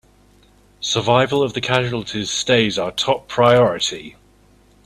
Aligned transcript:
Survival 0.79 1.43
of 1.43 1.53
the 1.53 1.61
casualties 1.61 2.31
stays 2.31 2.79
our 2.79 2.91
top 2.91 3.27
priority! 3.27 4.15